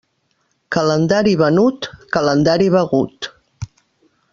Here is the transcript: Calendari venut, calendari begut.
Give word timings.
Calendari 0.75 1.35
venut, 1.43 1.91
calendari 2.17 2.73
begut. 2.79 3.33